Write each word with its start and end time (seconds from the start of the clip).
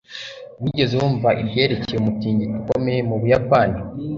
wigeze 0.61 0.93
wumva 1.01 1.29
ibyerekeye 1.41 1.97
umutingito 1.99 2.55
ukomeye 2.61 2.99
mu 3.09 3.15
buyapani 3.21 3.79